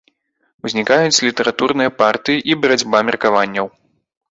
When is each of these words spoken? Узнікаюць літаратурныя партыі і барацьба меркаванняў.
Узнікаюць 0.67 1.23
літаратурныя 1.25 1.95
партыі 2.01 2.43
і 2.53 2.59
барацьба 2.65 3.05
меркаванняў. 3.13 3.73